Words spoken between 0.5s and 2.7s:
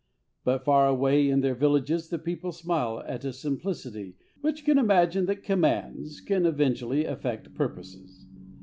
far away in their villages the people